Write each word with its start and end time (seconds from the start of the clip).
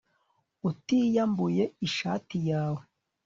Utiyambuye 0.69 1.63
ishati 1.87 2.37
yawe 2.49 2.81